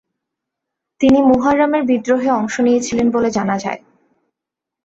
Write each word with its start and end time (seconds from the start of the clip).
তিনি 1.01 1.19
মুহররমের 1.29 1.83
বিদ্রোহে 1.85 2.29
অংশ 2.31 2.55
নিয়েছিলেন 2.59 3.07
বলে 3.11 3.29
জানা 3.31 3.55
যায়। 3.57 3.81